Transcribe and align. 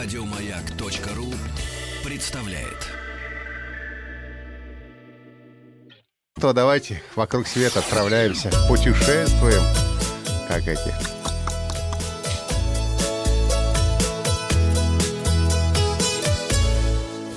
Радиомаяк.ру 0.00 1.26
представляет. 2.04 2.86
То 6.40 6.52
давайте 6.52 7.02
вокруг 7.16 7.48
света 7.48 7.80
отправляемся, 7.80 8.48
путешествуем, 8.68 9.60
как 10.46 10.68
эти. 10.68 10.94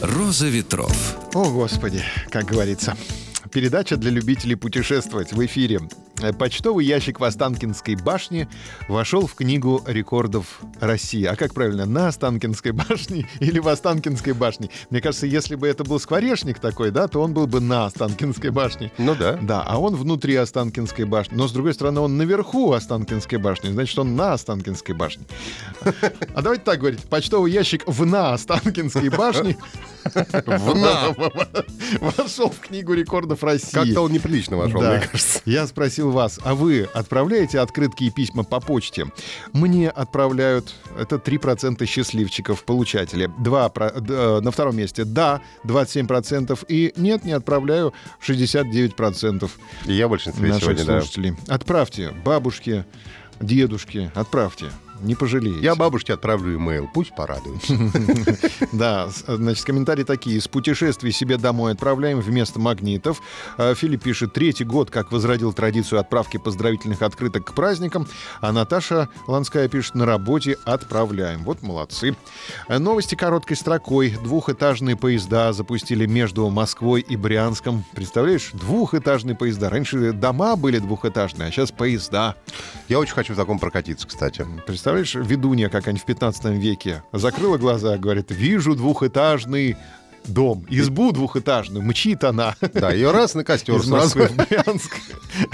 Роза 0.04 0.48
ветров. 0.48 1.18
О, 1.34 1.50
Господи, 1.50 2.04
как 2.30 2.46
говорится. 2.46 2.96
Передача 3.52 3.98
для 3.98 4.12
любителей 4.12 4.56
путешествовать 4.56 5.34
в 5.34 5.44
эфире. 5.48 5.80
Э, 6.22 6.34
Почтовый 6.34 6.86
ящик 6.86 7.20
в 7.20 7.24
Останкинской 7.24 7.96
башне 7.96 8.48
вошел 8.88 9.28
в 9.28 9.36
книгу 9.36 9.82
рекордов 9.86 10.62
России. 10.80 11.26
А 11.26 11.36
как 11.36 11.54
правильно, 11.54 11.86
на 11.86 12.08
Останкинской 12.08 12.72
башне 12.90 13.28
или 13.40 13.60
в 13.60 13.68
Останкинской 13.68 14.34
башне? 14.34 14.70
Мне 14.90 15.02
кажется, 15.02 15.28
если 15.28 15.56
бы 15.56 15.68
это 15.68 15.84
был 15.84 16.00
скворечник 16.00 16.60
такой, 16.60 16.92
да, 16.92 17.08
то 17.08 17.22
он 17.22 17.34
был 17.34 17.48
бы 17.48 17.60
на 17.60 17.86
Останкинской 17.86 18.50
башне. 18.50 18.92
Ну 18.98 19.16
да. 19.16 19.38
Да, 19.42 19.64
а 19.64 19.80
он 19.80 19.96
внутри 19.96 20.36
Останкинской 20.36 21.06
башни. 21.06 21.36
Но, 21.36 21.48
с 21.48 21.52
другой 21.52 21.74
стороны, 21.74 22.00
он 22.00 22.18
наверху 22.18 22.74
Останкинской 22.74 23.38
башни. 23.38 23.70
Значит, 23.70 23.98
он 24.00 24.16
на 24.16 24.34
Останкинской 24.34 24.96
башне. 24.96 25.26
А 26.34 26.42
давайте 26.42 26.64
так 26.64 26.80
говорить. 26.80 27.02
Почтовый 27.02 27.52
ящик 27.52 27.84
в 27.88 28.06
на 28.06 28.34
Останкинской 28.34 29.10
башне 29.10 29.58
В 30.06 30.76
на. 30.76 31.16
вошел 32.02 32.50
в 32.50 32.60
книгу 32.60 32.94
рекордов 32.94 33.44
России. 33.44 33.72
Как-то 33.74 34.02
он 34.02 34.12
неприлично 34.12 34.58
вошел, 34.58 34.82
мне 34.82 35.00
кажется. 35.00 35.42
Я 35.46 35.68
спросил 35.68 36.11
вас, 36.12 36.40
а 36.44 36.54
вы 36.56 36.88
отправляете 36.94 37.60
открытки 37.60 38.06
и 38.06 38.10
письма 38.10 38.44
по 38.44 38.60
почте? 38.60 39.08
Мне 39.54 39.90
отправляют, 39.90 40.74
это 40.98 41.16
3% 41.18 41.86
счастливчиков, 41.86 42.64
получатели. 42.64 43.30
Два, 43.40 43.70
про- 43.70 43.92
д- 43.92 44.14
э, 44.14 44.40
на 44.42 44.52
втором 44.52 44.78
месте 44.78 45.04
да, 45.06 45.42
27%, 45.66 46.64
и 46.68 46.94
нет, 46.96 47.24
не 47.26 47.32
отправляю 47.34 47.94
69% 48.26 49.50
И 49.86 49.94
я 49.94 50.08
большинстве 50.08 50.50
наших 50.50 50.64
сегодня, 50.64 50.86
да. 50.86 51.02
слушателей. 51.02 51.36
Отправьте 51.48 52.12
бабушке, 52.24 52.86
дедушке, 53.40 54.12
отправьте. 54.16 54.66
Не 55.02 55.16
пожалеете. 55.16 55.60
Я 55.60 55.76
бабушке 55.76 56.14
отправлю 56.14 56.58
имейл, 56.58 56.90
пусть 56.94 57.16
порадуется. 57.16 57.74
Да, 58.72 59.10
значит, 59.28 59.66
комментарии 59.66 60.04
такие. 60.04 60.40
С 60.40 60.48
путешествий 60.48 61.12
себе 61.12 61.38
домой 61.38 61.74
отправляем 61.74 62.20
вместо 62.20 62.60
магнитов. 62.60 63.22
А, 63.58 63.74
Филипп 63.76 64.04
пишет, 64.04 64.34
третий 64.34 64.64
год, 64.64 64.90
как 64.90 65.12
возродил 65.12 65.52
традицию 65.54 66.00
отправки 66.00 66.38
поздравительных 66.38 67.02
открыток 67.02 67.46
к 67.46 67.54
праздникам. 67.54 68.08
А 68.40 68.52
Наташа 68.52 69.10
Ланская 69.28 69.68
пишет, 69.68 69.96
на 69.96 70.06
работе 70.06 70.58
отправляем. 70.66 71.44
Вот 71.44 71.62
молодцы. 71.62 72.16
А, 72.68 72.80
Новости 72.80 73.16
короткой 73.16 73.58
строкой. 73.58 74.12
Двухэтажные 74.24 74.96
поезда 74.96 75.52
запустили 75.54 76.06
между 76.06 76.50
Москвой 76.50 77.02
и 77.02 77.16
Брянском. 77.16 77.84
Представляешь, 77.94 78.52
двухэтажные 78.54 79.36
поезда. 79.36 79.70
Раньше 79.70 80.14
дома 80.14 80.56
были 80.56 80.80
двухэтажные, 80.80 81.50
а 81.50 81.52
сейчас 81.52 81.72
поезда. 81.72 82.36
Я 82.88 83.00
очень 83.00 83.14
хочу 83.14 83.34
в 83.34 83.38
таком 83.38 83.60
прокатиться, 83.60 84.08
кстати. 84.08 84.46
Представляешь, 84.92 85.30
ведунья 85.30 85.70
какая-нибудь 85.70 86.04
в 86.04 86.06
15 86.06 86.46
веке? 86.58 87.02
Закрыла 87.14 87.58
глаза, 87.58 87.98
говорит, 87.98 88.30
вижу 88.30 88.76
двухэтажный 88.76 89.78
дом, 90.26 90.66
избу 90.70 91.12
двухэтажную, 91.12 91.84
мчит 91.84 92.24
она 92.24 92.56
Да, 92.74 92.92
ее 92.92 93.12
раз 93.12 93.36
на 93.36 93.44
костер 93.44 93.76
из 93.76 93.88
Москвы 93.88 94.28
сразу. 94.28 94.34
в 94.34 94.48
Брянск. 94.50 94.98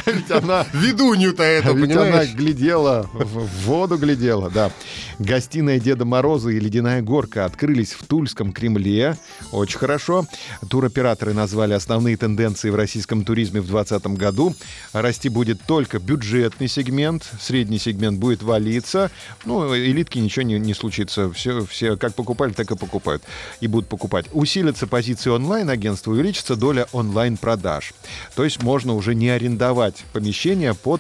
А 0.05 0.11
ведь 0.11 0.31
она 0.31 0.65
Ведунью-то 0.73 1.43
а 1.43 1.45
это, 1.45 1.71
ведь 1.71 1.91
она 1.91 2.03
понимаешь? 2.03 2.33
глядела, 2.33 3.09
в 3.13 3.47
в 3.47 3.65
воду 3.65 3.97
глядела, 3.97 4.49
да. 4.49 4.71
Гостиная 5.19 5.79
Деда 5.79 6.05
Мороза 6.05 6.49
и 6.49 6.59
Ледяная 6.59 7.01
горка 7.01 7.45
открылись 7.45 7.93
в 7.93 8.05
Тульском 8.05 8.51
Кремле. 8.53 9.17
Очень 9.51 9.79
хорошо. 9.79 10.25
Туроператоры 10.69 11.33
назвали 11.33 11.73
основные 11.73 12.17
тенденции 12.17 12.69
в 12.69 12.75
российском 12.75 13.23
туризме 13.25 13.61
в 13.61 13.67
2020 13.67 14.17
году. 14.17 14.55
Расти 14.93 15.29
будет 15.29 15.61
только 15.65 15.99
бюджетный 15.99 16.67
сегмент, 16.67 17.29
средний 17.39 17.79
сегмент 17.79 18.19
будет 18.19 18.43
валиться. 18.43 19.11
Ну, 19.45 19.75
элитки 19.75 20.19
ничего 20.19 20.43
не, 20.43 20.59
не 20.59 20.73
случится. 20.73 21.31
Все, 21.31 21.65
все 21.65 21.97
как 21.97 22.13
покупали, 22.15 22.53
так 22.53 22.69
и 22.71 22.75
покупают. 22.75 23.23
И 23.59 23.67
будут 23.67 23.89
покупать. 23.89 24.25
Усилятся 24.57 24.87
позиции 24.87 25.29
онлайн-агентства, 25.29 26.09
увеличится 26.09 26.55
доля 26.55 26.87
онлайн-продаж. 26.91 27.93
То 28.35 28.43
есть 28.43 28.63
можно 28.63 28.95
уже 28.95 29.13
не 29.13 29.29
арендовать 29.29 30.03
помещение 30.13 30.73
под 30.73 30.99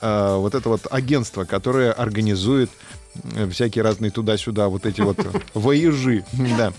э, 0.00 0.36
вот 0.36 0.54
это 0.54 0.68
вот 0.68 0.86
агентство, 0.88 1.42
которое 1.42 1.90
организует 1.90 2.70
всякие 3.50 3.82
разные 3.82 4.10
туда-сюда 4.10 4.68
вот 4.68 4.86
эти 4.86 5.00
вот 5.00 5.18
воежи. 5.54 6.24
Да. 6.32 6.72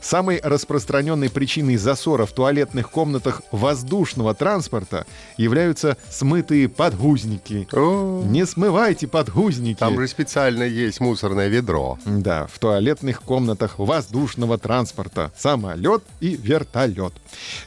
Самой 0.00 0.40
распространенной 0.42 1.30
причиной 1.30 1.76
засора 1.76 2.26
в 2.26 2.32
туалетных 2.32 2.90
комнатах 2.90 3.42
воздушного 3.52 4.34
транспорта 4.34 5.06
являются 5.36 5.96
смытые 6.10 6.68
подгузники. 6.68 7.68
О, 7.72 8.22
Не 8.26 8.46
смывайте 8.46 9.06
подгузники. 9.06 9.78
Там 9.78 9.98
же 9.98 10.08
специально 10.08 10.62
есть 10.64 11.00
мусорное 11.00 11.48
ведро. 11.48 11.98
Да, 12.04 12.46
в 12.52 12.58
туалетных 12.58 13.22
комнатах 13.22 13.78
воздушного 13.78 14.58
транспорта. 14.58 15.32
Самолет 15.36 16.02
и 16.20 16.36
вертолет. 16.36 17.12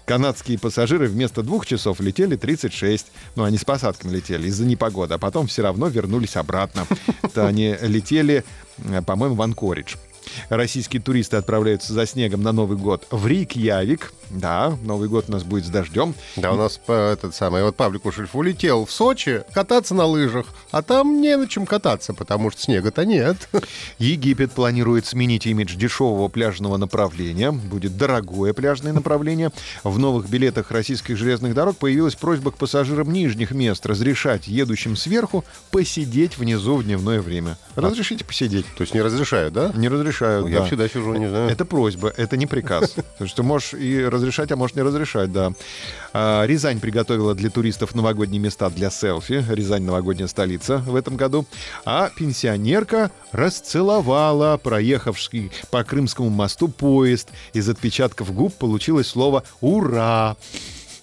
Канадские 0.05 0.59
пассажиры 0.59 1.07
вместо 1.07 1.43
двух 1.43 1.65
часов 1.65 1.99
летели 1.99 2.35
36. 2.35 3.07
Ну, 3.35 3.43
они 3.43 3.57
с 3.57 3.65
посадками 3.65 4.11
летели 4.11 4.47
из-за 4.47 4.65
непогоды, 4.65 5.13
а 5.15 5.17
потом 5.17 5.47
все 5.47 5.61
равно 5.63 5.87
вернулись 5.87 6.35
обратно. 6.35 6.85
Это 7.21 7.47
они 7.47 7.75
летели, 7.93 8.43
э, 8.77 9.01
по-моему, 9.01 9.35
в 9.35 9.41
Анкоридж. 9.41 9.95
Российские 10.49 11.01
туристы 11.01 11.37
отправляются 11.37 11.93
за 11.93 12.05
снегом 12.05 12.41
на 12.41 12.51
Новый 12.51 12.77
год 12.77 13.07
в 13.11 13.27
Рейкьявик. 13.27 14.13
Да, 14.29 14.77
Новый 14.83 15.09
год 15.09 15.25
у 15.27 15.31
нас 15.31 15.43
будет 15.43 15.65
с 15.65 15.69
дождем. 15.69 16.15
Да, 16.35 16.53
у 16.53 16.55
нас 16.55 16.79
э, 16.87 17.13
этот 17.13 17.35
самый, 17.35 17.63
вот 17.63 17.75
Павлик 17.75 18.05
Ушельф 18.05 18.35
улетел 18.35 18.85
в 18.85 18.91
Сочи 18.91 19.43
кататься 19.53 19.93
на 19.93 20.05
лыжах, 20.05 20.47
а 20.71 20.81
там 20.81 21.21
не 21.21 21.37
на 21.37 21.47
чем 21.47 21.65
кататься, 21.65 22.13
потому 22.13 22.49
что 22.49 22.61
снега-то 22.61 23.05
нет. 23.05 23.49
Египет 23.99 24.51
планирует 24.51 25.05
сменить 25.05 25.45
имидж 25.45 25.75
дешевого 25.75 26.29
пляжного 26.29 26.77
направления. 26.77 27.51
Будет 27.51 27.95
дорогое 27.97 28.53
пляжное 28.53 28.93
направление. 28.93 29.51
В 29.83 29.99
новых 29.99 30.29
билетах 30.29 30.71
российских 30.71 31.17
железных 31.17 31.53
дорог 31.53 31.77
появилась 31.77 32.15
просьба 32.15 32.51
к 32.51 32.57
пассажирам 32.57 33.11
нижних 33.11 33.51
мест 33.51 33.85
разрешать 33.85 34.47
едущим 34.47 34.95
сверху 34.95 35.45
посидеть 35.69 36.37
внизу 36.37 36.75
в 36.75 36.83
дневное 36.83 37.21
время. 37.21 37.57
Разрешите 37.75 38.25
посидеть? 38.25 38.65
То 38.75 38.81
есть 38.81 38.93
не 38.93 39.01
разрешают, 39.01 39.53
да? 39.53 39.71
Не 39.75 39.89
разрешают, 39.89 40.12
Ну, 40.21 40.47
Я 40.47 40.59
да. 40.59 40.65
всегда 40.65 40.87
сижу, 40.87 41.13
не 41.15 41.27
знаю. 41.27 41.49
Это 41.49 41.65
просьба, 41.65 42.13
это 42.15 42.37
не 42.37 42.47
приказ. 42.47 42.91
То 43.17 43.23
есть 43.23 43.35
ты 43.35 43.43
можешь 43.43 43.73
и 43.73 44.05
разрешать, 44.05 44.51
а 44.51 44.55
можешь 44.55 44.75
не 44.75 44.81
разрешать, 44.81 45.31
да. 45.31 45.53
А, 46.13 46.45
Рязань 46.45 46.79
приготовила 46.79 47.33
для 47.35 47.49
туристов 47.49 47.95
новогодние 47.95 48.39
места 48.39 48.69
для 48.69 48.89
селфи. 48.89 49.43
Рязань 49.49 49.83
новогодняя 49.83 50.27
столица 50.27 50.77
в 50.77 50.95
этом 50.95 51.15
году. 51.17 51.45
А 51.85 52.09
пенсионерка 52.15 53.11
расцеловала 53.31 54.57
проехавший 54.57 55.51
по 55.71 55.83
Крымскому 55.83 56.29
мосту 56.29 56.67
поезд. 56.67 57.29
Из 57.53 57.67
отпечатков 57.67 58.33
губ 58.33 58.53
получилось 58.53 59.07
слово 59.07 59.43
«Ура!». 59.61 60.35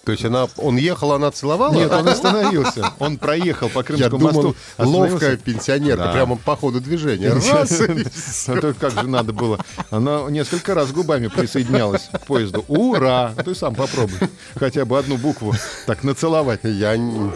То 0.03 0.11
есть 0.13 0.25
она, 0.25 0.47
он 0.57 0.77
ехал, 0.77 1.11
она 1.13 1.29
целовала? 1.29 1.73
Нет, 1.73 1.91
он 1.91 2.07
остановился. 2.07 2.91
Он 2.97 3.17
проехал 3.17 3.69
по 3.69 3.79
Я 3.79 3.83
Крымскому 3.83 4.17
думал, 4.17 4.33
мосту. 4.33 4.55
ловкая 4.79 5.37
пенсионерка, 5.37 6.05
Да. 6.05 6.11
прямо 6.13 6.37
по 6.37 6.55
ходу 6.55 6.81
движения. 6.81 7.31
Раз, 7.31 7.81
и 7.81 8.05
Это 8.47 8.73
как 8.73 8.93
же 8.93 9.07
надо 9.07 9.31
было. 9.31 9.59
Она 9.91 10.21
несколько 10.29 10.73
раз 10.73 10.91
губами 10.91 11.27
присоединялась 11.27 12.09
к 12.11 12.25
поезду. 12.25 12.65
Ура! 12.67 13.33
Ты 13.45 13.53
сам 13.53 13.75
попробуй. 13.75 14.17
Хотя 14.55 14.85
бы 14.85 14.97
одну 14.97 15.17
букву 15.17 15.53
так 15.85 16.03
нацеловать. 16.03 16.61
Я... 16.63 16.97
не- 16.97 17.31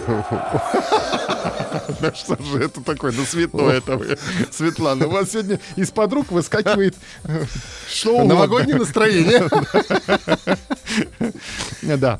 Да 2.01 2.13
что 2.15 2.35
же 2.41 2.63
это 2.63 2.81
такое? 2.81 3.11
Да 3.11 3.23
святое 3.25 3.77
это 3.77 3.97
вы. 3.97 4.17
Светлана, 4.51 5.07
у 5.07 5.11
вас 5.11 5.31
сегодня 5.31 5.59
из 5.75 5.91
подруг 5.91 6.31
выскакивает 6.31 6.95
э, 7.25 7.43
что 7.87 8.11
угодно. 8.15 8.33
Новогоднее 8.35 8.77
настроение. 8.77 9.47
Да. 11.81 12.19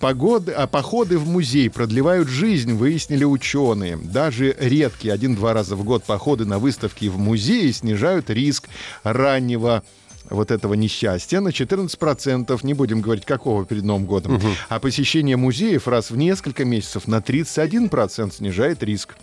Погоды, 0.00 0.52
а 0.52 0.66
походы 0.66 1.18
в 1.18 1.28
музей 1.28 1.70
продлевают 1.70 2.28
жизнь, 2.28 2.72
выяснили 2.74 3.24
ученые. 3.24 3.96
Даже 3.96 4.56
редкие 4.58 5.14
один-два 5.14 5.52
раза 5.52 5.76
в 5.76 5.84
год 5.84 6.04
походы 6.04 6.44
на 6.44 6.58
выставки 6.58 7.06
в 7.06 7.18
музее 7.18 7.72
снижают 7.72 8.30
риск 8.30 8.68
раннего 9.02 9.82
вот 10.30 10.50
этого 10.50 10.74
несчастья 10.74 11.40
на 11.40 11.48
14%, 11.48 12.58
не 12.62 12.74
будем 12.74 13.00
говорить, 13.00 13.24
какого 13.24 13.64
перед 13.64 13.84
Новым 13.84 14.04
годом. 14.04 14.40
А 14.68 14.78
посещение 14.78 15.36
музеев 15.36 15.88
раз 15.88 16.10
в 16.10 16.16
несколько 16.16 16.64
месяцев 16.64 17.06
на 17.06 17.18
31% 17.18 18.34
снижает 18.34 18.82
риск. 18.82 19.16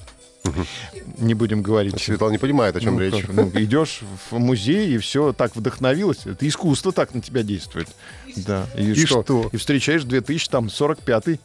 Не 1.18 1.34
будем 1.34 1.62
говорить. 1.62 2.02
Светлана 2.02 2.34
не 2.34 2.38
понимает, 2.38 2.76
о 2.76 2.80
чем 2.82 2.96
Ну, 2.96 3.00
речь. 3.00 3.22
как, 3.26 3.34
ну, 3.34 3.50
идешь 3.56 4.02
в 4.30 4.38
музей, 4.38 4.94
и 4.96 4.98
все 4.98 5.32
так 5.34 5.56
вдохновилось. 5.56 6.26
Это 6.26 6.48
искусство 6.48 6.92
так 6.92 7.14
на 7.14 7.22
тебя 7.22 7.42
действует. 7.44 7.88
Да. 8.36 8.68
И, 8.78 8.92
И 8.92 9.06
что? 9.06 9.50
И 9.52 9.58
встречаешь 9.58 10.04
2045 10.04 11.40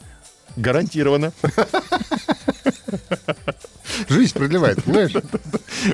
гарантированно. 0.57 1.33
Жизнь 4.09 4.33
продлевает, 4.35 4.83
понимаешь? 4.85 5.13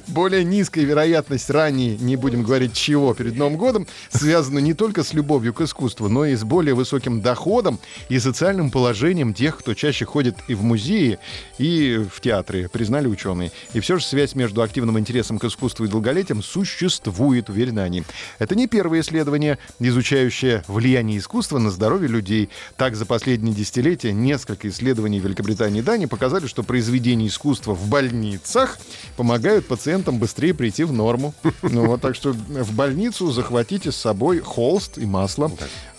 Более 0.09 0.45
низкая 0.45 0.85
вероятность 0.85 1.51
ранней, 1.51 1.97
не 1.97 2.17
будем 2.17 2.43
говорить 2.43 2.73
чего, 2.75 3.15
перед 3.15 3.37
Новым 3.37 3.57
годом, 3.57 3.87
связана 4.11 4.59
не 4.59 4.75
только 4.75 5.03
с 5.03 5.13
любовью 5.13 5.55
к 5.55 5.61
искусству, 5.61 6.09
но 6.09 6.25
и 6.25 6.35
с 6.35 6.45
более 6.45 6.75
высоким 6.75 7.21
доходом 7.21 7.79
и 8.09 8.19
социальным 8.19 8.71
положением 8.71 9.35
тех, 9.35 9.59
кто 9.59 9.75
чаще 9.75 10.05
ходит 10.05 10.37
и 10.49 10.55
в 10.55 10.63
музеи, 10.63 11.19
и 11.59 12.05
в 12.13 12.21
театры, 12.21 12.69
признали 12.69 13.07
ученые. 13.07 13.53
И 13.75 13.81
все 13.81 13.99
же 13.99 14.05
связь 14.05 14.35
между 14.35 14.63
активным 14.63 14.99
интересом 14.99 15.39
к 15.39 15.45
искусству 15.45 15.85
и 15.85 15.89
долголетием 15.89 16.43
существует, 16.43 17.49
уверены 17.49 17.81
они. 17.81 18.03
Это 18.39 18.55
не 18.55 18.67
первое 18.67 19.01
исследование, 19.01 19.59
изучающее 19.79 20.65
влияние 20.69 21.19
искусства 21.19 21.59
на 21.59 21.71
здоровье 21.71 22.09
людей. 22.09 22.51
Так, 22.77 22.97
за 22.97 23.07
последние 23.07 23.55
десятилетия 23.55 24.13
несколько 24.13 24.69
исследований 24.69 25.19
Великобритании 25.19 25.81
и 25.81 25.83
Дании 25.83 26.07
показали, 26.07 26.47
что 26.47 26.63
произведения 26.63 27.27
искусства 27.27 27.75
в 27.75 27.89
больницах 27.89 28.79
помогают 29.17 29.67
пациентам 29.77 30.19
быстрее 30.19 30.55
прийти 30.55 30.85
в 30.85 30.93
норму. 30.93 31.35
Ну 31.63 31.87
вот, 31.87 32.01
так 32.01 32.15
что 32.15 32.33
в 32.33 32.73
больницу 32.73 33.31
захватите 33.31 33.93
с 33.93 33.97
собой 33.97 34.41
холст 34.41 34.97
и 34.97 35.05
масло. 35.05 35.51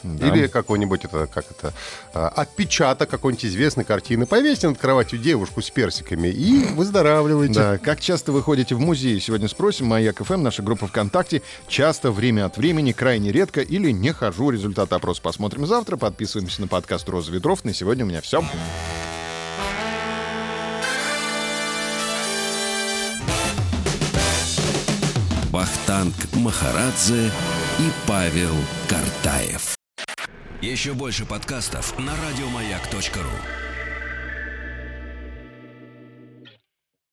Да. 0.03 0.27
Или 0.27 0.47
какой-нибудь 0.47 1.05
это, 1.05 1.27
как 1.27 1.45
это, 1.51 1.73
а, 2.13 2.29
отпечаток 2.29 3.09
какой-нибудь 3.09 3.45
известной 3.45 3.83
картины. 3.83 4.25
Повесьте 4.25 4.67
над 4.67 4.77
кроватью 4.77 5.19
девушку 5.19 5.61
с 5.61 5.69
персиками 5.69 6.27
и 6.27 6.65
выздоравливайте. 6.73 7.53
Да, 7.53 7.77
как 7.77 7.99
часто 7.99 8.31
вы 8.31 8.41
ходите 8.41 8.73
в 8.75 8.79
музей? 8.79 9.19
Сегодня 9.19 9.47
спросим. 9.47 9.87
Маяк 9.87 10.23
ФМ, 10.23 10.41
наша 10.41 10.63
группа 10.63 10.87
ВКонтакте. 10.87 11.41
Часто, 11.67 12.11
время 12.11 12.45
от 12.45 12.57
времени, 12.57 12.93
крайне 12.93 13.31
редко 13.31 13.61
или 13.61 13.91
не 13.91 14.11
хожу. 14.13 14.49
Результат 14.49 14.91
опроса 14.93 15.21
посмотрим 15.21 15.67
завтра. 15.67 15.97
Подписываемся 15.97 16.61
на 16.61 16.67
подкаст 16.67 17.07
«Роза 17.09 17.31
ветров». 17.31 17.63
На 17.63 17.73
сегодня 17.73 18.05
у 18.05 18.07
меня 18.07 18.21
все. 18.21 18.43
Вахтанг 25.51 26.13
Махарадзе 26.33 27.31
и 27.79 27.91
Павел 28.05 28.53
Картаев. 28.89 29.75
Еще 30.61 30.93
больше 30.93 31.25
подкастов 31.25 31.97
на 31.97 32.11
радиомаяк.ру. 32.11 33.66